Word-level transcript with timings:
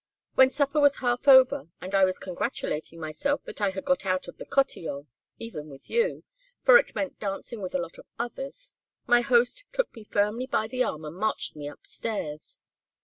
When 0.33 0.49
supper 0.49 0.79
was 0.79 0.95
half 0.95 1.27
over, 1.27 1.67
and 1.79 1.93
I 1.93 2.05
was 2.05 2.17
congratulating 2.17 2.99
myself 2.99 3.43
that 3.43 3.61
I 3.61 3.69
had 3.69 3.85
got 3.85 4.03
out 4.03 4.27
of 4.27 4.39
the 4.39 4.47
cotillon, 4.47 5.09
even 5.37 5.69
with 5.69 5.91
you, 5.91 6.23
for 6.63 6.79
it 6.79 6.95
meant 6.95 7.19
dancing 7.19 7.61
with 7.61 7.75
a 7.75 7.79
lot 7.79 7.99
of 7.99 8.07
others, 8.17 8.73
my 9.05 9.21
host 9.21 9.63
took 9.71 9.93
me 9.95 10.03
firmly 10.03 10.47
by 10.47 10.65
the 10.67 10.83
arm 10.83 11.05
and 11.05 11.15
marched 11.17 11.55
me 11.55 11.69
up 11.69 11.85
stairs. 11.85 12.57